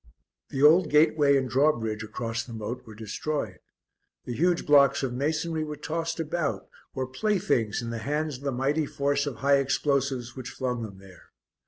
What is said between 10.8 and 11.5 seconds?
them there.